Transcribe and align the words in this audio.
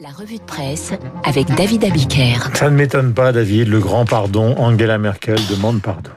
La 0.00 0.10
revue 0.10 0.36
de 0.36 0.42
presse 0.42 0.92
avec 1.24 1.48
David 1.56 1.84
Abiker. 1.84 2.54
Ça 2.54 2.70
ne 2.70 2.76
m'étonne 2.76 3.14
pas, 3.14 3.32
David. 3.32 3.66
Le 3.66 3.80
grand 3.80 4.04
pardon, 4.04 4.54
Angela 4.56 4.96
Merkel 4.96 5.38
demande 5.50 5.82
pardon. 5.82 6.10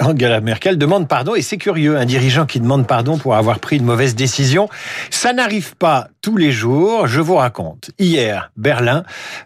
Angela 0.00 0.40
Merkel 0.40 0.78
demande 0.78 1.08
pardon 1.08 1.34
et 1.34 1.42
c'est 1.42 1.56
curieux, 1.58 1.96
un 1.96 2.04
dirigeant 2.04 2.46
qui 2.46 2.60
demande 2.60 2.86
pardon 2.86 3.18
pour 3.18 3.34
avoir 3.36 3.58
pris 3.58 3.76
une 3.76 3.84
mauvaise 3.84 4.14
décision, 4.14 4.68
ça 5.10 5.32
n'arrive 5.32 5.76
pas 5.76 6.08
tous 6.22 6.36
les 6.36 6.50
jours, 6.50 7.06
je 7.06 7.20
vous 7.20 7.36
raconte. 7.36 7.90
Hier, 7.98 8.50
Berlin, 8.56 9.04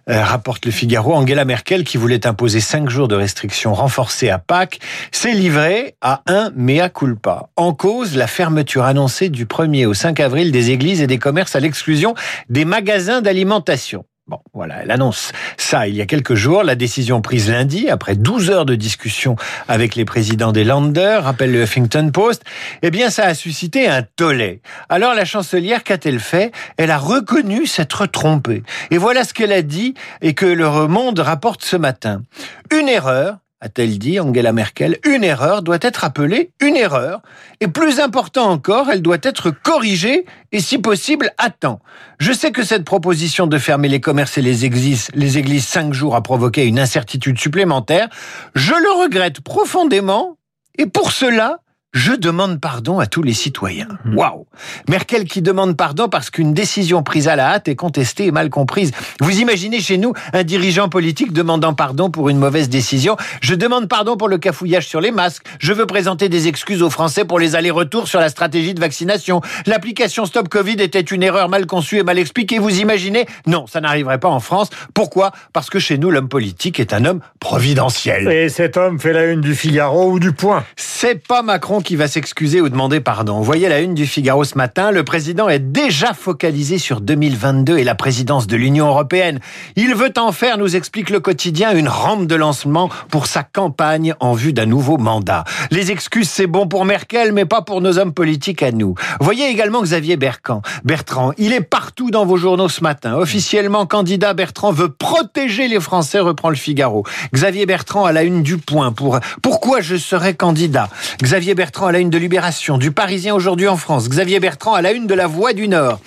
euh, 0.08 0.22
rapporte 0.22 0.64
le 0.66 0.72
Figaro, 0.72 1.14
Angela 1.14 1.45
Merkel 1.45 1.84
qui 1.84 1.96
voulait 1.96 2.26
imposer 2.26 2.61
cinq 2.61 2.89
jours 2.89 3.08
de 3.08 3.14
restrictions 3.14 3.75
renforcées 3.75 4.30
à 4.30 4.39
Pâques, 4.39 4.80
s'est 5.12 5.32
livrée 5.32 5.96
à 6.00 6.22
un 6.26 6.50
mea 6.57 6.88
culpa. 6.88 7.50
En 7.57 7.75
cause, 7.75 8.16
la 8.16 8.27
fermeture 8.27 8.84
annoncée 8.84 9.29
du 9.29 9.46
1er 9.46 9.86
au 9.86 9.95
5 9.95 10.20
avril 10.20 10.52
des 10.52 10.70
églises 10.70 11.00
et 11.02 11.07
des 11.07 11.18
commerces 11.18 11.57
à 11.57 11.61
l'exclusion 11.61 12.14
des 12.48 12.64
magasins 12.64 13.20
d'alimentation. 13.20 14.04
Bon, 14.30 14.38
voilà, 14.54 14.84
elle 14.84 14.92
annonce 14.92 15.32
ça 15.57 15.89
il 15.89 15.96
y 15.96 16.00
a 16.00 16.07
quelques 16.07 16.36
jours. 16.36 16.62
La 16.62 16.76
décision 16.76 17.21
prise 17.21 17.50
lundi, 17.50 17.90
après 17.90 18.14
12 18.14 18.50
heures 18.50 18.64
de 18.64 18.76
discussion 18.76 19.34
avec 19.66 19.96
les 19.96 20.04
présidents 20.04 20.52
des 20.52 20.62
Länder, 20.62 21.18
rappelle 21.21 21.50
le 21.50 21.62
Huffington 21.62 22.12
Post, 22.12 22.44
eh 22.82 22.93
bien, 22.93 23.11
ça 23.11 23.24
a 23.24 23.35
suscité 23.35 23.88
un 23.88 24.02
tollé. 24.02 24.62
Alors, 24.88 25.14
la 25.14 25.24
chancelière, 25.24 25.82
qu'a-t-elle 25.82 26.21
fait? 26.21 26.52
Elle 26.76 26.93
a 26.93 26.98
reconnu 26.98 27.66
s'être 27.66 28.07
trompée. 28.07 28.62
Et 28.93 28.98
voilà 28.98 29.24
ce 29.24 29.35
qu'elle 29.35 29.50
a 29.50 29.62
dit 29.62 29.94
et 30.22 30.35
que 30.35 30.46
le 30.46 30.71
Monde 30.86 31.18
rapporte 31.18 31.64
ce 31.64 31.74
matin. 31.74 32.22
Une 32.70 32.88
erreur 32.88 33.38
a-t-elle 33.61 33.98
dit 33.98 34.19
Angela 34.19 34.53
Merkel, 34.53 34.98
une 35.05 35.23
erreur 35.23 35.62
doit 35.62 35.78
être 35.83 36.05
appelée 36.05 36.50
une 36.61 36.77
erreur, 36.77 37.20
et 37.61 37.69
plus 37.69 38.00
important 38.00 38.50
encore, 38.50 38.91
elle 38.91 39.03
doit 39.03 39.19
être 39.23 39.50
corrigée, 39.50 40.25
et 40.53 40.61
si 40.61 40.78
possible, 40.78 41.33
à 41.36 41.50
temps. 41.50 41.81
Je 42.19 42.33
sais 42.33 42.53
que 42.53 42.64
cette 42.64 42.84
proposition 42.84 43.47
de 43.47 43.59
fermer 43.59 43.89
les 43.89 44.00
commerces 44.00 44.39
et 44.39 44.42
les 44.42 44.64
églises, 44.64 45.09
les 45.14 45.36
églises 45.36 45.67
cinq 45.67 45.92
jours 45.92 46.17
a 46.17 46.23
provoqué 46.23 46.67
une 46.67 46.78
incertitude 46.78 47.39
supplémentaire. 47.39 48.08
Je 48.55 48.72
le 48.72 49.02
regrette 49.02 49.41
profondément, 49.41 50.39
et 50.78 50.86
pour 50.86 51.12
cela, 51.12 51.58
je 51.92 52.12
demande 52.12 52.60
pardon 52.60 53.00
à 53.00 53.06
tous 53.06 53.22
les 53.22 53.33
citoyens. 53.33 53.88
Hmm. 54.05 54.16
Waouh 54.16 54.46
Merkel 54.88 55.24
qui 55.24 55.42
demande 55.42 55.77
pardon 55.77 56.08
parce 56.08 56.30
qu'une 56.30 56.55
décision 56.55 57.02
prise 57.02 57.27
à 57.27 57.34
la 57.34 57.48
hâte 57.48 57.66
est 57.66 57.74
contestée 57.74 58.27
et 58.27 58.30
mal 58.30 58.48
comprise. 58.48 58.92
Vous 59.20 59.41
imaginez 59.41 59.80
chez 59.80 59.98
nous 59.98 60.12
un 60.33 60.44
dirigeant 60.44 60.88
politique 60.88 61.33
demandant 61.33 61.74
pardon 61.74 62.08
pour 62.08 62.28
une 62.28 62.38
mauvaise 62.38 62.68
décision 62.68 63.16
Je 63.41 63.56
demande 63.56 63.88
pardon 63.88 64.16
pour 64.16 64.28
le 64.28 64.38
cafouillage 64.38 64.86
sur 64.86 65.00
les 65.00 65.11
masques. 65.11 65.44
Je 65.58 65.72
veux 65.72 65.86
présenter 65.86 66.28
des 66.28 66.46
excuses 66.46 66.80
aux 66.83 66.91
Français 66.91 67.24
pour 67.24 67.41
les 67.41 67.56
allers-retours 67.56 68.06
sur 68.06 68.20
la 68.20 68.28
stratégie 68.28 68.74
de 68.74 68.80
vaccination. 68.80 69.41
L'application 69.66 70.27
Stop 70.27 70.48
Covid 70.48 70.80
était 70.80 71.00
une 71.00 71.24
erreur 71.24 71.48
mal 71.48 71.66
conçue 71.66 71.98
et 71.98 72.05
mal 72.05 72.20
expliquée. 72.20 72.61
Vous 72.61 72.78
imaginez? 72.78 73.27
Non, 73.46 73.66
ça 73.66 73.80
n'arriverait 73.80 74.20
pas 74.20 74.28
en 74.28 74.41
France. 74.41 74.70
Pourquoi? 74.94 75.33
Parce 75.52 75.70
que 75.70 75.80
chez 75.80 75.98
nous, 75.98 76.12
l'homme 76.12 76.28
politique 76.28 76.78
est 76.78 76.92
un 76.92 77.05
homme 77.05 77.20
providentiel. 77.41 78.30
Et 78.30 78.48
cet 78.48 78.77
homme 78.77 79.00
fait 79.00 79.12
la 79.12 79.27
une 79.27 79.41
du 79.41 79.56
Figaro 79.56 80.12
ou 80.12 80.20
du 80.20 80.30
Point 80.30 80.64
C'est 80.77 81.27
pas 81.27 81.42
Macron 81.42 81.80
qui 81.83 81.97
va 81.97 82.09
s'excuser 82.09 82.61
ou 82.61 82.69
demander 82.69 83.00
pardon. 83.00 83.39
Vous 83.39 83.45
voyez 83.45 83.69
la 83.69 83.81
une 83.81 83.95
du 83.95 84.06
Figaro 84.06 84.45
ce 84.45 84.56
matin, 84.56 84.91
le 84.91 85.05
président 85.05 85.48
est 85.48 85.59
déjà 85.59 86.12
focalisé 86.14 86.78
sur 86.78 87.00
2022 87.00 87.78
et 87.78 87.84
la 87.84 87.95
présidence 87.95 88.47
de 88.47 88.56
l'Union 88.56 88.89
européenne. 88.89 89.41
Il 89.77 89.95
veut 89.95 90.12
en 90.17 90.33
faire, 90.33 90.58
nous 90.58 90.77
explique 90.77 91.11
le 91.11 91.20
quotidien, 91.20 91.73
une 91.73 91.89
rampe 91.89 92.27
de 92.27 92.34
lancement 92.34 92.89
pour 93.11 93.27
sa 93.27 93.42
campagne 93.42 94.14
en 94.20 94.33
vue 94.33 94.53
d'un 94.53 94.67
nouveau 94.67 94.98
mandat. 94.98 95.45
Les 95.70 95.91
excuses, 95.91 96.28
c'est 96.28 96.47
bon 96.47 96.67
pour 96.67 96.84
Merkel, 96.84 97.33
mais 97.33 97.45
pas 97.45 97.62
pour 97.62 97.81
nos 97.81 97.98
hommes 97.98 98.12
politiques 98.12 98.62
à 98.62 98.73
nous. 98.73 98.95
Voyez 99.20 99.48
également 99.48 99.83
Xavier 99.83 100.17
Bertrand. 100.17 100.62
Bertrand, 100.84 101.33
il 101.39 101.53
est 101.53 101.61
partout 101.61 102.11
dans 102.11 102.27
vos 102.27 102.36
journaux 102.36 102.69
ce 102.69 102.83
matin. 102.83 103.14
Officiellement 103.14 103.86
candidat, 103.86 104.34
Bertrand 104.34 104.73
veut 104.73 104.91
protéger 104.91 105.69
les 105.69 105.81
Français, 105.81 106.19
reprend 106.19 106.51
le 106.51 106.56
Figaro. 106.56 107.05
Xavier 107.33 107.67
Bertrand 107.67 108.05
à 108.05 108.12
la 108.12 108.23
une 108.23 108.42
du 108.42 108.58
point 108.58 108.92
pour 108.92 109.19
pourquoi 109.42 109.81
je 109.81 109.97
serai 109.97 110.34
candidat? 110.34 110.89
Xavier 111.23 111.55
Bertrand 111.55 111.70
à 111.79 111.92
la 111.92 111.98
une 112.01 112.11
de 112.11 112.19
Libération, 112.19 112.79
du 112.79 112.91
Parisien 112.91 113.35
aujourd'hui 113.35 113.69
en 113.69 113.77
France, 113.77 114.08
Xavier 114.08 114.41
Bertrand 114.41 114.75
à 114.75 114.83
la 114.83 114.92
une 114.92 115.07
de 115.07 115.14
la 115.14 115.27
Voix 115.27 115.53
du 115.53 115.69
Nord. 115.69 116.01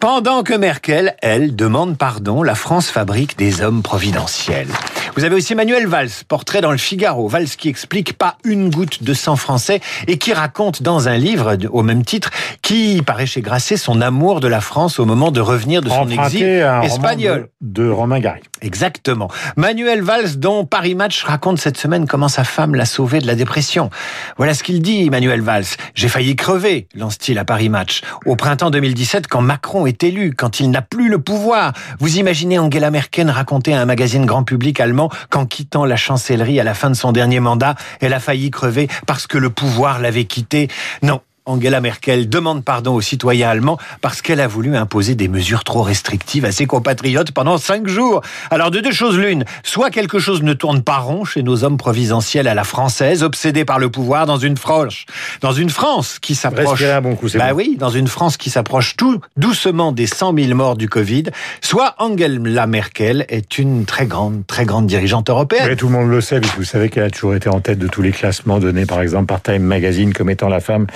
Pendant 0.00 0.42
que 0.42 0.54
Merkel, 0.54 1.14
elle, 1.22 1.54
demande 1.54 1.96
pardon, 1.96 2.42
la 2.42 2.56
France 2.56 2.88
fabrique 2.88 3.38
des 3.38 3.60
hommes 3.60 3.82
providentiels. 3.82 4.68
Vous 5.14 5.24
avez 5.24 5.34
aussi 5.34 5.54
Manuel 5.54 5.86
Valls, 5.86 6.08
portrait 6.26 6.62
dans 6.62 6.72
le 6.72 6.78
Figaro. 6.78 7.28
Valls 7.28 7.48
qui 7.48 7.68
explique 7.68 8.14
pas 8.14 8.38
une 8.44 8.70
goutte 8.70 9.02
de 9.02 9.12
sang 9.12 9.36
français 9.36 9.80
et 10.06 10.16
qui 10.16 10.32
raconte 10.32 10.82
dans 10.82 11.06
un 11.06 11.18
livre 11.18 11.56
au 11.70 11.82
même 11.82 12.02
titre 12.02 12.30
qui 12.62 13.02
paraît 13.04 13.26
chez 13.26 13.42
Grasset 13.42 13.76
son 13.76 14.00
amour 14.00 14.40
de 14.40 14.48
la 14.48 14.62
France 14.62 14.98
au 14.98 15.04
moment 15.04 15.30
de 15.30 15.42
revenir 15.42 15.82
de 15.82 15.90
son 15.90 16.08
exil 16.08 16.66
espagnol. 16.82 17.50
De, 17.60 17.82
de 17.82 17.90
Romain 17.90 18.20
Gary. 18.20 18.40
Exactement. 18.62 19.28
Manuel 19.56 20.02
Valls, 20.02 20.38
dont 20.38 20.64
Paris 20.64 20.94
Match 20.94 21.24
raconte 21.24 21.58
cette 21.58 21.76
semaine 21.76 22.06
comment 22.06 22.28
sa 22.28 22.44
femme 22.44 22.74
l'a 22.74 22.86
sauvé 22.86 23.18
de 23.18 23.26
la 23.26 23.34
dépression. 23.34 23.90
Voilà 24.38 24.54
ce 24.54 24.62
qu'il 24.62 24.80
dit, 24.80 25.10
Manuel 25.10 25.42
Valls. 25.42 25.66
J'ai 25.94 26.08
failli 26.08 26.36
crever, 26.36 26.86
lance-t-il 26.94 27.38
à 27.38 27.44
Paris 27.44 27.68
Match. 27.68 28.02
Au 28.24 28.36
printemps 28.36 28.70
2017, 28.70 29.26
quand 29.26 29.42
Macron 29.42 29.84
est 29.84 30.02
élu, 30.04 30.32
quand 30.34 30.60
il 30.60 30.70
n'a 30.70 30.80
plus 30.80 31.08
le 31.08 31.18
pouvoir. 31.18 31.72
Vous 31.98 32.18
imaginez 32.18 32.58
Angela 32.58 32.90
Merkel 32.90 33.28
raconter 33.28 33.74
à 33.74 33.80
un 33.80 33.84
magazine 33.84 34.24
grand 34.24 34.44
public 34.44 34.80
allemand 34.80 35.01
qu'en 35.30 35.46
quittant 35.46 35.84
la 35.84 35.96
chancellerie 35.96 36.60
à 36.60 36.64
la 36.64 36.74
fin 36.74 36.90
de 36.90 36.94
son 36.94 37.12
dernier 37.12 37.40
mandat, 37.40 37.74
elle 38.00 38.14
a 38.14 38.20
failli 38.20 38.50
crever 38.50 38.88
parce 39.06 39.26
que 39.26 39.38
le 39.38 39.50
pouvoir 39.50 40.00
l'avait 40.00 40.24
quittée. 40.24 40.68
Non, 41.02 41.20
Angela 41.44 41.80
Merkel 41.80 42.28
demande 42.28 42.64
pardon 42.64 42.94
aux 42.94 43.00
citoyens 43.00 43.48
allemands 43.48 43.76
parce 44.00 44.22
qu'elle 44.22 44.40
a 44.40 44.46
voulu 44.46 44.76
imposer 44.76 45.16
des 45.16 45.26
mesures 45.26 45.64
trop 45.64 45.82
restrictives 45.82 46.44
à 46.44 46.52
ses 46.52 46.66
compatriotes 46.66 47.32
pendant 47.32 47.58
cinq 47.58 47.88
jours. 47.88 48.22
Alors 48.52 48.70
de 48.70 48.78
deux 48.78 48.92
choses 48.92 49.18
l'une, 49.18 49.44
soit 49.64 49.90
quelque 49.90 50.20
chose 50.20 50.42
ne 50.42 50.52
tourne 50.52 50.82
pas 50.82 50.98
rond 50.98 51.24
chez 51.24 51.42
nos 51.42 51.64
hommes 51.64 51.78
providentiels 51.78 52.46
à 52.46 52.54
la 52.54 52.62
française, 52.62 53.24
obsédés 53.24 53.64
par 53.64 53.80
le 53.80 53.90
pouvoir 53.90 54.26
dans 54.26 54.38
une 54.38 54.56
France, 54.56 55.04
dans 55.40 55.52
une 55.52 55.70
France 55.70 56.20
qui 56.20 56.36
s'approche. 56.36 56.84
Bon 57.02 57.16
coup, 57.16 57.26
bah 57.34 57.54
oui, 57.54 57.76
dans 57.76 57.90
une 57.90 58.06
France 58.06 58.36
qui 58.36 58.48
s'approche 58.48 58.96
tout 58.96 59.20
doucement 59.36 59.90
des 59.90 60.06
100 60.06 60.36
000 60.36 60.54
morts 60.54 60.76
du 60.76 60.88
Covid. 60.88 61.24
Soit 61.60 61.96
Angela 61.98 62.68
Merkel 62.68 63.24
est 63.28 63.58
une 63.58 63.84
très 63.84 64.06
grande, 64.06 64.46
très 64.46 64.64
grande 64.64 64.86
dirigeante 64.86 65.28
européenne. 65.28 65.66
Mais 65.66 65.76
tout 65.76 65.86
le 65.88 65.92
monde 65.92 66.08
le 66.08 66.20
sait, 66.20 66.40
vous 66.56 66.62
savez 66.64 66.88
qu'elle 66.88 67.04
a 67.04 67.10
toujours 67.10 67.34
été 67.34 67.48
en 67.48 67.60
tête 67.60 67.80
de 67.80 67.88
tous 67.88 68.02
les 68.02 68.12
classements 68.12 68.60
donnés, 68.60 68.86
par 68.86 69.00
exemple 69.00 69.26
par 69.26 69.42
Time 69.42 69.62
Magazine 69.62 70.12
comme 70.12 70.30
étant 70.30 70.48
la 70.48 70.60
femme 70.60 70.86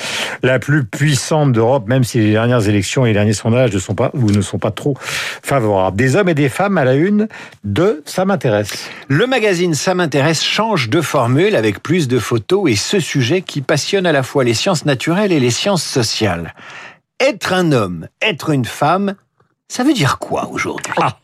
la 0.42 0.58
plus 0.58 0.84
puissante 0.84 1.52
d'Europe, 1.52 1.88
même 1.88 2.04
si 2.04 2.18
les 2.18 2.32
dernières 2.32 2.68
élections 2.68 3.04
et 3.04 3.08
les 3.08 3.14
derniers 3.14 3.32
sondages 3.32 3.72
ne 3.72 3.78
sont 3.78 3.94
pas 3.94 4.10
ou 4.14 4.30
ne 4.30 4.40
sont 4.40 4.58
pas 4.58 4.70
trop 4.70 4.96
favorables. 5.00 5.96
Des 5.96 6.16
hommes 6.16 6.28
et 6.28 6.34
des 6.34 6.48
femmes 6.48 6.78
à 6.78 6.84
la 6.84 6.94
une 6.94 7.28
de 7.64 8.02
Ça 8.04 8.24
m'intéresse. 8.24 8.88
Le 9.08 9.26
magazine 9.26 9.74
Ça 9.74 9.94
m'intéresse 9.94 10.42
change 10.42 10.88
de 10.88 11.00
formule 11.00 11.56
avec 11.56 11.82
plus 11.82 12.08
de 12.08 12.18
photos 12.18 12.70
et 12.70 12.76
ce 12.76 13.00
sujet 13.00 13.42
qui 13.42 13.60
passionne 13.60 14.06
à 14.06 14.12
la 14.12 14.22
fois 14.22 14.44
les 14.44 14.54
sciences 14.54 14.84
naturelles 14.84 15.32
et 15.32 15.40
les 15.40 15.50
sciences 15.50 15.84
sociales. 15.84 16.54
Être 17.20 17.52
un 17.52 17.72
homme, 17.72 18.08
être 18.20 18.50
une 18.50 18.64
femme, 18.64 19.14
ça 19.68 19.84
veut 19.84 19.94
dire 19.94 20.18
quoi 20.18 20.48
aujourd'hui? 20.50 20.94
Ah. 21.00 21.16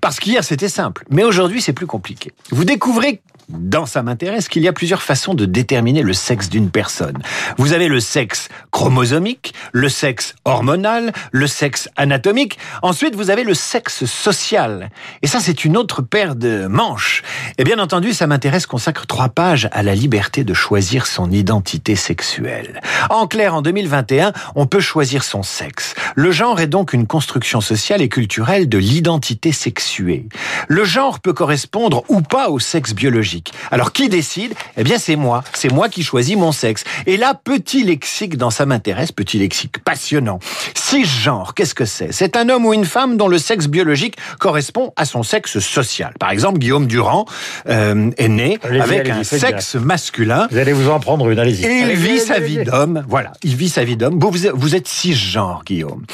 Parce 0.00 0.20
qu'hier 0.20 0.44
c'était 0.44 0.68
simple, 0.68 1.04
mais 1.10 1.24
aujourd'hui 1.24 1.60
c'est 1.60 1.72
plus 1.72 1.86
compliqué. 1.86 2.32
Vous 2.50 2.64
découvrez 2.64 3.20
dans 3.48 3.86
Ça 3.86 4.02
m'intéresse 4.02 4.48
qu'il 4.48 4.62
y 4.62 4.68
a 4.68 4.74
plusieurs 4.74 5.00
façons 5.00 5.32
de 5.32 5.46
déterminer 5.46 6.02
le 6.02 6.12
sexe 6.12 6.50
d'une 6.50 6.70
personne. 6.70 7.18
Vous 7.56 7.72
avez 7.72 7.88
le 7.88 7.98
sexe 8.00 8.48
chromosomique, 8.70 9.54
le 9.72 9.88
sexe 9.88 10.34
hormonal, 10.44 11.12
le 11.32 11.46
sexe 11.46 11.88
anatomique. 11.96 12.58
Ensuite, 12.82 13.14
vous 13.14 13.30
avez 13.30 13.44
le 13.44 13.54
sexe 13.54 14.04
social. 14.04 14.90
Et 15.22 15.26
ça, 15.26 15.40
c'est 15.40 15.64
une 15.64 15.78
autre 15.78 16.02
paire 16.02 16.36
de 16.36 16.66
manches. 16.66 17.22
Et 17.56 17.64
bien 17.64 17.78
entendu, 17.78 18.12
Ça 18.12 18.26
m'intéresse 18.26 18.66
consacre 18.66 19.06
trois 19.06 19.30
pages 19.30 19.68
à 19.72 19.82
la 19.82 19.94
liberté 19.94 20.44
de 20.44 20.52
choisir 20.52 21.06
son 21.06 21.30
identité 21.30 21.96
sexuelle. 21.96 22.80
En 23.08 23.26
clair, 23.26 23.54
en 23.54 23.62
2021, 23.62 24.32
on 24.56 24.66
peut 24.66 24.80
choisir 24.80 25.24
son 25.24 25.42
sexe. 25.42 25.94
Le 26.16 26.30
genre 26.32 26.60
est 26.60 26.66
donc 26.66 26.92
une 26.92 27.06
construction 27.06 27.60
sociale 27.62 28.02
et 28.02 28.10
culturelle 28.10 28.68
de 28.68 28.78
l'identité 28.78 29.52
sexuée. 29.58 30.26
Le 30.68 30.84
genre 30.84 31.20
peut 31.20 31.32
correspondre 31.32 32.04
ou 32.08 32.20
pas 32.20 32.48
au 32.50 32.58
sexe 32.58 32.94
biologique. 32.94 33.52
Alors 33.70 33.92
qui 33.92 34.08
décide? 34.08 34.54
Eh 34.76 34.84
bien 34.84 34.98
c'est 34.98 35.16
moi, 35.16 35.42
c'est 35.52 35.72
moi 35.72 35.88
qui 35.88 36.02
choisis 36.02 36.36
mon 36.36 36.52
sexe. 36.52 36.84
Et 37.06 37.16
là, 37.16 37.34
petit 37.34 37.82
lexique 37.82 38.36
dans 38.36 38.50
Ça 38.50 38.66
m'intéresse, 38.66 39.12
petit 39.12 39.38
lexique 39.38 39.78
passionnant. 39.84 40.38
Cisgenre, 40.74 41.54
qu'est-ce 41.54 41.74
que 41.74 41.84
c'est? 41.84 42.12
C'est 42.12 42.36
un 42.36 42.48
homme 42.48 42.66
ou 42.66 42.72
une 42.72 42.84
femme 42.84 43.16
dont 43.16 43.28
le 43.28 43.38
sexe 43.38 43.66
biologique 43.66 44.16
correspond 44.38 44.92
à 44.96 45.04
son 45.04 45.22
sexe 45.22 45.58
social. 45.58 46.14
Par 46.20 46.30
exemple, 46.30 46.58
Guillaume 46.58 46.86
Durand 46.86 47.26
euh, 47.68 48.10
est 48.16 48.28
né 48.28 48.58
avec 48.62 49.08
un 49.08 49.24
sexe 49.24 49.74
masculin. 49.74 50.46
Vous 50.50 50.58
allez 50.58 50.72
vous 50.72 50.88
en 50.88 51.00
prendre 51.00 51.28
une, 51.28 51.38
allez-y. 51.38 51.64
Et 51.64 51.80
il 51.80 51.92
vit 51.94 52.20
sa 52.20 52.38
vie 52.38 52.62
d'homme. 52.64 53.04
Voilà, 53.08 53.32
il 53.42 53.56
vit 53.56 53.68
sa 53.68 53.84
vie 53.84 53.96
d'homme. 53.96 54.18
Vous, 54.20 54.30
vous 54.54 54.74
êtes 54.74 54.88
cisgenre, 54.88 55.62
Guillaume. 55.66 56.04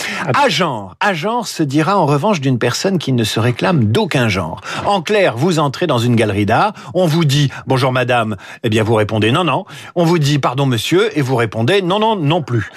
Genre, 0.54 0.94
à 1.00 1.14
genre 1.14 1.48
se 1.48 1.64
dira 1.64 1.98
en 1.98 2.06
revanche 2.06 2.40
d'une 2.40 2.60
personne 2.60 2.98
qui 2.98 3.12
ne 3.12 3.23
serait 3.24 3.44
réclame 3.44 3.84
d'aucun 3.84 4.28
genre. 4.28 4.60
En 4.86 5.02
clair, 5.02 5.36
vous 5.36 5.58
entrez 5.58 5.86
dans 5.86 5.98
une 5.98 6.16
galerie 6.16 6.46
d'art, 6.46 6.72
on 6.94 7.06
vous 7.06 7.24
dit 7.24 7.50
bonjour 7.66 7.92
madame, 7.92 8.36
eh 8.62 8.70
bien 8.70 8.82
vous 8.82 8.94
répondez 8.94 9.32
non 9.32 9.44
non. 9.44 9.64
On 9.94 10.04
vous 10.04 10.18
dit 10.18 10.38
pardon 10.38 10.66
monsieur 10.66 11.16
et 11.16 11.22
vous 11.22 11.36
répondez 11.36 11.82
non 11.82 11.98
non 11.98 12.16
non 12.16 12.42
plus. 12.42 12.70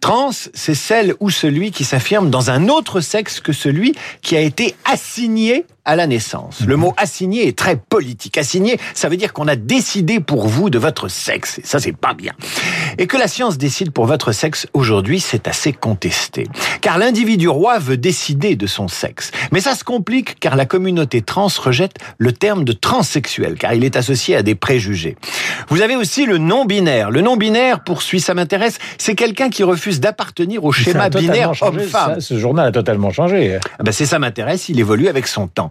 Trans, 0.00 0.30
c'est 0.32 0.74
celle 0.74 1.14
ou 1.20 1.30
celui 1.30 1.70
qui 1.70 1.84
s'affirme 1.84 2.30
dans 2.30 2.50
un 2.50 2.68
autre 2.68 3.00
sexe 3.00 3.40
que 3.40 3.52
celui 3.52 3.94
qui 4.22 4.36
a 4.36 4.40
été 4.40 4.74
assigné 4.84 5.66
à 5.84 5.96
la 5.96 6.06
naissance. 6.06 6.60
Le 6.66 6.76
mot 6.76 6.94
assigné 6.96 7.48
est 7.48 7.58
très 7.58 7.76
politique. 7.76 8.38
Assigné, 8.38 8.78
ça 8.94 9.08
veut 9.08 9.16
dire 9.16 9.32
qu'on 9.32 9.48
a 9.48 9.56
décidé 9.56 10.20
pour 10.20 10.46
vous 10.46 10.70
de 10.70 10.78
votre 10.78 11.08
sexe. 11.08 11.58
Et 11.58 11.62
ça, 11.64 11.80
c'est 11.80 11.96
pas 11.96 12.14
bien. 12.14 12.32
Et 12.98 13.06
que 13.06 13.16
la 13.16 13.26
science 13.26 13.58
décide 13.58 13.90
pour 13.90 14.06
votre 14.06 14.32
sexe 14.32 14.68
aujourd'hui, 14.74 15.18
c'est 15.18 15.48
assez 15.48 15.72
contesté. 15.72 16.46
Car 16.80 16.98
l'individu 16.98 17.48
roi 17.48 17.78
veut 17.78 17.96
décider 17.96 18.54
de 18.54 18.66
son 18.66 18.86
sexe. 18.86 19.32
Mais 19.50 19.60
ça 19.60 19.74
se 19.74 19.82
complique 19.82 20.38
car 20.38 20.54
la 20.54 20.66
communauté 20.66 21.20
trans 21.22 21.48
rejette 21.58 21.96
le 22.18 22.32
terme 22.32 22.64
de 22.64 22.72
transsexuel, 22.72 23.56
car 23.56 23.74
il 23.74 23.84
est 23.84 23.96
associé 23.96 24.36
à 24.36 24.42
des 24.42 24.54
préjugés. 24.54 25.16
Vous 25.68 25.82
avez 25.82 25.96
aussi 25.96 26.26
le 26.26 26.38
non-binaire. 26.38 27.10
Le 27.10 27.20
non-binaire, 27.20 27.82
poursuit, 27.82 28.20
ça 28.20 28.34
m'intéresse, 28.34 28.78
c'est 28.98 29.14
quelqu'un 29.14 29.50
qui 29.50 29.64
refuse 29.64 30.00
d'appartenir 30.00 30.64
au 30.64 30.72
schéma 30.72 31.08
binaire 31.08 31.52
homme-femme. 31.60 32.20
Ce 32.20 32.38
journal 32.38 32.68
a 32.68 32.72
totalement 32.72 33.10
changé. 33.10 33.58
Ah 33.78 33.82
ben 33.82 33.92
c'est 33.92 34.06
ça 34.06 34.18
m'intéresse, 34.18 34.68
il 34.68 34.78
évolue 34.78 35.08
avec 35.08 35.26
son 35.26 35.48
temps. 35.48 35.70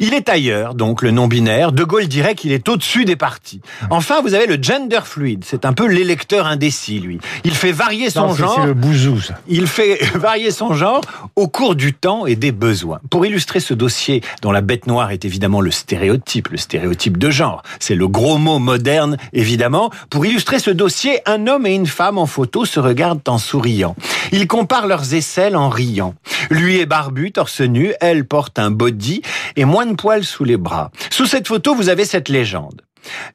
Il 0.00 0.14
est 0.14 0.28
ailleurs, 0.28 0.74
donc 0.74 1.02
le 1.02 1.10
non-binaire. 1.10 1.72
De 1.72 1.84
Gaulle 1.84 2.06
dirait 2.06 2.34
qu'il 2.34 2.52
est 2.52 2.68
au-dessus 2.68 3.04
des 3.04 3.16
partis. 3.16 3.60
Enfin, 3.90 4.20
vous 4.22 4.34
avez 4.34 4.46
le 4.46 4.58
gender 4.60 5.00
fluid. 5.04 5.44
C'est 5.46 5.64
un 5.64 5.72
peu 5.72 5.86
l'électeur 5.86 6.46
indécis, 6.46 7.00
lui. 7.00 7.18
Il 7.44 7.54
fait 7.54 7.72
varier 7.72 8.10
son 8.10 8.34
genre. 8.34 8.56
C'est 8.60 8.66
le 8.66 8.74
bouzou, 8.74 9.20
ça. 9.20 9.34
Il 9.48 9.66
fait 9.66 9.98
varier 10.14 10.50
son 10.50 10.74
genre 10.74 11.00
au 11.34 11.48
cours 11.48 11.74
du 11.74 11.92
temps 11.92 12.26
et 12.26 12.36
des 12.36 12.52
besoins. 12.52 13.00
Pour 13.10 13.26
illustrer 13.26 13.60
ce 13.60 13.74
dossier, 13.74 14.22
dont 14.42 14.52
la 14.52 14.60
bête 14.60 14.86
noire 14.86 15.10
est 15.10 15.24
évidemment 15.24 15.60
le 15.60 15.70
stéréotype, 15.70 16.48
le 16.48 16.56
stéréotype 16.56 17.18
de 17.18 17.30
genre. 17.30 17.62
C'est 17.80 17.94
le 17.94 18.08
gros 18.08 18.38
mot 18.38 18.58
moderne, 18.58 19.16
évidemment. 19.32 19.90
Pour 20.10 20.26
illustrer 20.26 20.58
ce 20.58 20.70
dossier, 20.70 21.20
un 21.26 21.46
homme 21.46 21.66
et 21.66 21.74
une 21.74 21.86
femme 21.86 22.18
en 22.18 22.26
photo 22.26 22.64
se 22.64 22.80
regardent 22.80 23.26
en 23.28 23.38
souriant. 23.38 23.96
Ils 24.32 24.46
comparent 24.46 24.86
leurs 24.86 25.14
aisselles 25.14 25.56
en 25.56 25.68
riant. 25.68 26.14
Lui 26.50 26.78
est 26.78 26.86
barbu, 26.86 27.32
torse 27.32 27.60
nu, 27.60 27.92
elle 28.00 28.24
porte 28.24 28.58
un 28.58 28.70
body 28.70 29.22
et 29.54 29.64
moins 29.64 29.86
de 29.86 29.94
poils 29.94 30.24
sous 30.24 30.44
les 30.44 30.56
bras. 30.56 30.90
Sous 31.10 31.26
cette 31.26 31.48
photo, 31.48 31.74
vous 31.74 31.88
avez 31.88 32.04
cette 32.04 32.28
légende. 32.28 32.82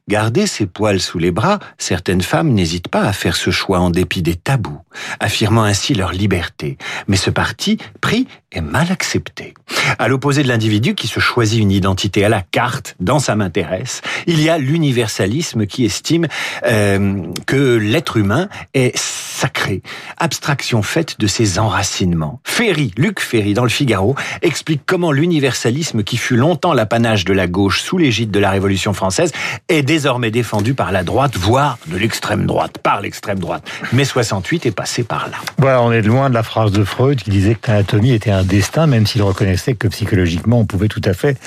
Garder 0.07 0.47
ses 0.47 0.65
poils 0.65 0.99
sous 0.99 1.17
les 1.17 1.31
bras, 1.31 1.59
certaines 1.77 2.21
femmes 2.21 2.49
n'hésitent 2.49 2.89
pas 2.89 3.03
à 3.03 3.13
faire 3.13 3.35
ce 3.35 3.51
choix 3.51 3.79
en 3.79 3.89
dépit 3.89 4.21
des 4.21 4.35
tabous, 4.35 4.81
affirmant 5.19 5.63
ainsi 5.63 5.93
leur 5.93 6.11
liberté. 6.11 6.77
Mais 7.07 7.17
ce 7.17 7.29
parti 7.29 7.77
pris 8.01 8.27
est 8.51 8.61
mal 8.61 8.91
accepté. 8.91 9.53
À 9.97 10.07
l'opposé 10.07 10.43
de 10.43 10.47
l'individu 10.47 10.95
qui 10.95 11.07
se 11.07 11.19
choisit 11.19 11.59
une 11.59 11.71
identité 11.71 12.23
à 12.25 12.29
la 12.29 12.41
carte, 12.41 12.95
dans 12.99 13.19
sa 13.19 13.35
m'intéresse, 13.35 14.01
il 14.27 14.41
y 14.41 14.49
a 14.49 14.57
l'universalisme 14.57 15.65
qui 15.65 15.85
estime 15.85 16.27
euh, 16.65 17.23
que 17.45 17.75
l'être 17.77 18.17
humain 18.17 18.49
est 18.73 18.95
sacré, 18.97 19.81
abstraction 20.17 20.81
faite 20.81 21.19
de 21.19 21.27
ses 21.27 21.57
enracinements. 21.57 22.41
Ferry, 22.43 22.93
Luc 22.97 23.19
Ferry, 23.19 23.53
dans 23.53 23.63
le 23.63 23.69
Figaro, 23.69 24.15
explique 24.41 24.81
comment 24.85 25.11
l'universalisme 25.11 26.03
qui 26.03 26.17
fut 26.17 26.35
longtemps 26.35 26.73
l'apanage 26.73 27.25
de 27.25 27.33
la 27.33 27.47
gauche 27.47 27.81
sous 27.81 27.97
l'égide 27.97 28.31
de 28.31 28.39
la 28.39 28.51
Révolution 28.51 28.93
française 28.93 29.31
est 29.67 29.81
désormais 29.81 30.31
défendu 30.31 30.73
par 30.73 30.91
la 30.91 31.03
droite, 31.03 31.37
voire 31.37 31.77
de 31.87 31.97
l'extrême 31.97 32.45
droite, 32.45 32.77
par 32.77 33.01
l'extrême 33.01 33.39
droite. 33.39 33.63
Mais 33.93 34.05
68 34.05 34.65
est 34.67 34.71
passé 34.71 35.03
par 35.03 35.29
là. 35.29 35.37
Voilà, 35.57 35.81
on 35.81 35.91
est 35.91 36.01
loin 36.01 36.29
de 36.29 36.35
la 36.35 36.43
phrase 36.43 36.71
de 36.71 36.83
Freud 36.83 37.21
qui 37.21 37.29
disait 37.29 37.55
que 37.55 37.71
l'anatomie 37.71 38.11
était 38.11 38.31
un 38.31 38.40
destin, 38.43 38.87
même 38.87 39.05
s'il 39.05 39.21
reconnaissait 39.21 39.75
que 39.75 39.87
psychologiquement 39.87 40.59
on 40.59 40.65
pouvait 40.65 40.87
tout 40.87 41.01
à 41.05 41.13
fait 41.13 41.37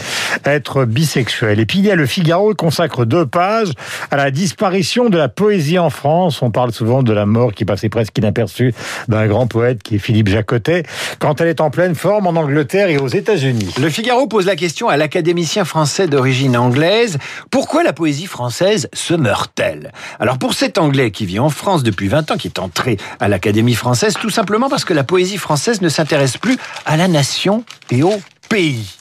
être 0.44 0.84
bisexuel. 0.84 1.60
Et 1.60 1.66
puis 1.66 1.78
il 1.78 1.86
y 1.86 1.90
a 1.90 1.94
le 1.94 2.06
Figaro 2.06 2.54
consacre 2.54 3.04
deux 3.04 3.26
pages 3.26 3.72
à 4.10 4.16
la 4.16 4.30
disparition 4.30 5.08
de 5.08 5.18
la 5.18 5.28
poésie 5.28 5.78
en 5.78 5.90
France. 5.90 6.42
On 6.42 6.50
parle 6.50 6.72
souvent 6.72 7.02
de 7.02 7.12
la 7.12 7.26
mort 7.26 7.52
qui 7.52 7.64
passait 7.64 7.88
presque 7.88 8.16
inaperçue 8.18 8.74
d'un 9.08 9.26
grand 9.26 9.46
poète 9.46 9.82
qui 9.82 9.96
est 9.96 9.98
Philippe 9.98 10.28
Jacotet, 10.28 10.84
quand 11.18 11.40
elle 11.40 11.48
est 11.48 11.60
en 11.60 11.70
pleine 11.70 11.94
forme 11.94 12.26
en 12.26 12.40
Angleterre 12.40 12.88
et 12.88 12.98
aux 12.98 13.08
États-Unis. 13.08 13.74
Le 13.80 13.90
Figaro 13.90 14.26
pose 14.26 14.46
la 14.46 14.56
question 14.56 14.88
à 14.88 14.96
l'académicien 14.96 15.64
français 15.64 16.06
d'origine 16.06 16.56
anglaise 16.56 17.18
pourquoi 17.50 17.82
la 17.82 17.92
poésie 17.92 18.26
française 18.26 18.88
se 18.92 19.14
meurt-elle? 19.14 19.92
Alors 20.20 20.38
pour 20.38 20.54
cet 20.54 20.78
Anglais 20.78 21.10
qui 21.10 21.26
vit 21.26 21.38
en 21.38 21.50
France 21.50 21.82
depuis 21.82 22.08
20 22.08 22.30
ans, 22.30 22.36
qui 22.36 22.48
est 22.48 22.58
entré 22.58 22.96
à 23.20 23.28
l'Académie 23.28 23.74
française, 23.74 24.14
tout 24.20 24.30
simplement 24.30 24.68
parce 24.68 24.84
que 24.84 24.94
la 24.94 25.04
poésie 25.04 25.38
française 25.38 25.80
ne 25.80 25.88
s'intéresse 25.88 26.36
plus 26.36 26.58
à 26.84 26.96
la 26.96 27.08
nation 27.08 27.64
et 27.90 28.02
au 28.02 28.20
pays. 28.48 28.96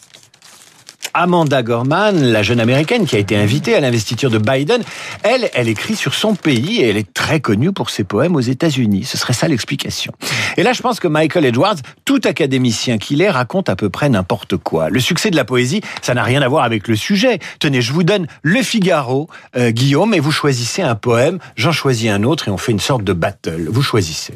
Amanda 1.13 1.61
Gorman, 1.61 2.23
la 2.23 2.41
jeune 2.41 2.59
américaine 2.59 3.05
qui 3.05 3.15
a 3.15 3.19
été 3.19 3.35
invitée 3.35 3.75
à 3.75 3.79
l'investiture 3.79 4.31
de 4.31 4.39
Biden, 4.39 4.81
elle, 5.21 5.49
elle 5.53 5.69
écrit 5.69 5.95
sur 5.95 6.15
son 6.15 6.33
pays 6.33 6.81
et 6.81 6.89
elle 6.89 6.97
est 6.97 7.13
très 7.13 7.39
connue 7.39 7.71
pour 7.71 7.91
ses 7.91 8.03
poèmes 8.03 8.35
aux 8.35 8.41
États-Unis. 8.41 9.03
Ce 9.03 9.17
serait 9.17 9.33
ça 9.33 9.47
l'explication. 9.47 10.11
Et 10.57 10.63
là, 10.63 10.73
je 10.73 10.81
pense 10.81 10.99
que 10.99 11.07
Michael 11.07 11.45
Edwards, 11.45 11.75
tout 12.03 12.21
académicien 12.23 12.97
qu'il 12.97 13.21
est, 13.21 13.29
raconte 13.29 13.69
à 13.69 13.75
peu 13.75 13.89
près 13.89 14.09
n'importe 14.09 14.57
quoi. 14.57 14.89
Le 14.89 14.99
succès 14.99 15.29
de 15.29 15.35
la 15.35 15.45
poésie, 15.45 15.81
ça 16.01 16.15
n'a 16.15 16.23
rien 16.23 16.41
à 16.41 16.47
voir 16.47 16.63
avec 16.63 16.87
le 16.87 16.95
sujet. 16.95 17.39
Tenez, 17.59 17.81
je 17.81 17.93
vous 17.93 18.03
donne 18.03 18.25
Le 18.41 18.63
Figaro, 18.63 19.29
euh, 19.55 19.69
Guillaume, 19.69 20.15
et 20.15 20.19
vous 20.19 20.31
choisissez 20.31 20.81
un 20.81 20.95
poème, 20.95 21.37
j'en 21.55 21.71
choisis 21.71 22.09
un 22.09 22.23
autre 22.23 22.47
et 22.47 22.51
on 22.51 22.57
fait 22.57 22.71
une 22.71 22.79
sorte 22.79 23.03
de 23.03 23.13
battle. 23.13 23.67
Vous 23.69 23.83
choisissez. 23.83 24.33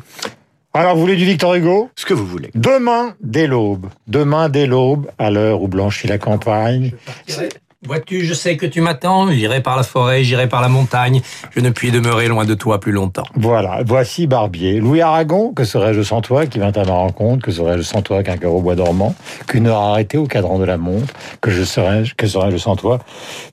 Alors, 0.78 0.94
vous 0.94 1.02
voulez 1.02 1.16
du 1.16 1.26
Victor 1.26 1.56
Hugo 1.56 1.90
Ce 1.96 2.06
que 2.06 2.14
vous 2.14 2.28
voulez. 2.28 2.52
Demain, 2.54 3.16
dès 3.20 3.48
l'aube. 3.48 3.88
Demain, 4.06 4.48
dès 4.48 4.68
l'aube, 4.68 5.10
à 5.18 5.32
l'heure 5.32 5.64
où 5.64 5.68
blanchit 5.68 6.06
la 6.06 6.20
campagne. 6.20 6.92
Vois-tu, 7.86 8.26
je 8.26 8.34
sais 8.34 8.58
que 8.58 8.66
tu 8.66 8.82
m'attends, 8.82 9.32
j'irai 9.32 9.62
par 9.62 9.78
la 9.78 9.84
forêt, 9.84 10.24
j'irai 10.24 10.50
par 10.50 10.62
la 10.62 10.68
montagne, 10.68 11.22
je 11.56 11.60
ne 11.60 11.70
puis 11.70 11.92
demeurer 11.92 12.28
loin 12.28 12.44
de 12.44 12.56
toi 12.56 12.80
plus 12.80 12.92
longtemps. 12.92 13.28
Voilà, 13.36 13.82
voici 13.86 14.26
Barbier. 14.26 14.80
Louis 14.80 15.02
Aragon, 15.02 15.54
que 15.54 15.64
serais-je 15.64 16.02
sans 16.02 16.22
toi, 16.22 16.48
qui 16.48 16.58
vint 16.58 16.72
à 16.72 16.86
ma 16.86 16.94
rencontre, 16.94 17.46
que 17.46 17.52
serais-je 17.52 17.84
sans 17.84 18.02
toi 18.02 18.24
qu'un 18.24 18.38
cœur 18.38 18.56
au 18.56 18.62
bois 18.62 18.74
dormant, 18.74 19.14
qu'une 19.46 19.68
heure 19.68 19.78
arrêtée 19.78 20.18
au 20.18 20.26
cadran 20.26 20.58
de 20.58 20.64
la 20.66 20.78
montre, 20.78 21.14
que 21.40 21.52
je 21.52 21.62
serais-je, 21.62 22.16
que 22.16 22.26
serais-je 22.26 22.58
sans 22.58 22.76
toi, 22.76 22.98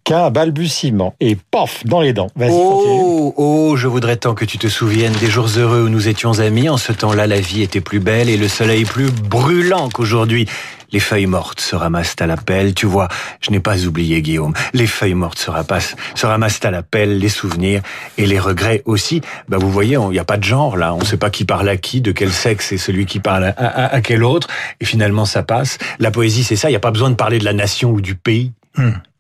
qu'un 0.05 0.31
balbutiement, 0.31 1.13
et 1.21 1.37
paf, 1.37 1.85
dans 1.85 2.01
les 2.01 2.15
dents. 2.15 2.29
Vas-y, 2.35 2.49
continue. 2.49 3.01
Oh, 3.05 3.35
oh, 3.37 3.77
je 3.77 3.89
voudrais 3.89 4.17
tant 4.17 4.33
que 4.33 4.47
tu 4.47 4.57
te 4.57 4.69
souviennes 4.69 5.13
des 5.21 5.29
jours 5.29 5.49
heureux 5.59 5.83
où 5.83 5.89
nous 5.91 6.09
étions 6.09 6.41
amis. 6.41 6.71
En 6.71 6.79
ce 6.79 6.93
temps-là, 6.93 7.27
la 7.27 7.41
vie 7.41 7.61
était 7.61 7.83
plus 7.83 8.01
belle 8.01 8.31
et 8.31 8.39
le 8.39 8.49
soleil 8.49 8.87
plus 8.87 9.11
brûlant 9.11 9.91
qu'aujourd'hui. 9.91 10.49
Les 10.95 11.01
feuilles 11.01 11.27
mortes 11.27 11.61
se 11.61 11.75
ramassent 11.77 12.15
à 12.21 12.27
la 12.27 12.37
pelle. 12.37 12.73
Tu 12.73 12.87
vois, 12.87 13.09
je 13.41 13.51
n'ai 13.51 13.61
pas 13.61 13.85
oublié 13.85 14.23
Guillaume. 14.23 14.55
Les 14.73 14.87
feuilles 14.87 15.15
mortes 15.15 15.39
se 15.41 15.51
ramassent, 15.51 15.97
se 16.15 16.25
ramassent 16.25 16.65
à 16.65 16.71
la 16.71 16.83
pelle, 16.83 17.19
les 17.19 17.29
souvenirs 17.29 17.83
et 18.17 18.27
les 18.27 18.39
regrets 18.39 18.83
aussi. 18.87 19.21
Bah 19.49 19.59
vous 19.61 19.71
voyez, 19.71 19.97
il 20.01 20.09
n'y 20.11 20.19
a 20.21 20.25
pas 20.25 20.37
de 20.39 20.45
genre 20.45 20.77
là. 20.77 20.95
On 20.95 20.99
ne 21.01 21.05
sait 21.05 21.17
pas 21.19 21.31
qui 21.31 21.45
parle 21.45 21.69
à 21.69 21.77
qui, 21.77 22.01
de 22.01 22.13
quel 22.13 22.31
sexe 22.33 22.71
est 22.73 22.79
celui 22.79 23.05
qui 23.07 23.19
parle 23.21 23.45
à, 23.45 23.51
à- 23.59 23.95
à 23.97 24.01
quel 24.01 24.23
autre. 24.23 24.47
Et 24.81 24.85
finalement, 24.85 25.25
ça 25.27 25.43
passe. 25.43 25.79
La 25.99 26.11
poésie, 26.13 26.45
c'est 26.45 26.57
ça. 26.57 26.69
Il 26.69 26.73
n'y 26.73 26.77
a 26.77 26.81
pas 26.81 26.93
besoin 26.93 27.11
de 27.11 27.17
parler 27.17 27.41
de 27.41 27.45
la 27.45 27.53
nation 27.53 27.91
ou 27.91 28.01
du 28.01 28.15
pays. 28.15 28.53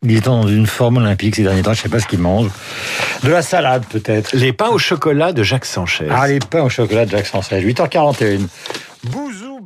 Il 0.02 0.16
est 0.16 0.24
dans 0.24 0.46
une 0.46 0.66
forme 0.66 0.98
olympique 0.98 1.34
ces 1.36 1.42
derniers 1.42 1.62
temps, 1.62 1.74
je 1.74 1.80
sais 1.82 1.88
pas 1.88 1.98
ce 2.00 2.06
qu'il 2.06 2.18
mange. 2.20 2.50
De 3.24 3.30
la 3.30 3.42
salade, 3.42 3.84
peut-être. 3.88 4.34
Les 4.36 4.52
pains 4.52 4.68
au 4.68 4.78
chocolat 4.78 5.32
de 5.32 5.42
Jacques 5.42 5.64
Sanchez. 5.64 6.06
Ah, 6.10 6.28
les 6.28 6.38
pains 6.38 6.62
au 6.62 6.68
chocolat 6.68 7.04
de 7.06 7.10
Jacques 7.10 7.26
Sanchez. 7.26 7.60
8h41. 7.60 8.40
Bouzou 9.04 9.60